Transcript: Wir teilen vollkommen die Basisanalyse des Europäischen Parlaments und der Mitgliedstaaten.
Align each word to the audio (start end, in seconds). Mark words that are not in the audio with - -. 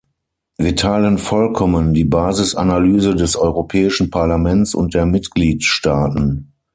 Wir 0.57 0.75
teilen 0.75 1.19
vollkommen 1.19 1.93
die 1.93 2.05
Basisanalyse 2.05 3.13
des 3.13 3.35
Europäischen 3.35 4.09
Parlaments 4.09 4.73
und 4.73 4.95
der 4.95 5.05
Mitgliedstaaten. 5.05 6.53